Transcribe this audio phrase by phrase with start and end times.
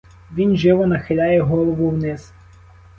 [0.33, 2.33] Він живо нахиляє голову вниз.